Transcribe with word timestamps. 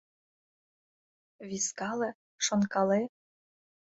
Вискале, 1.49 2.09
шонкале. 2.45 3.01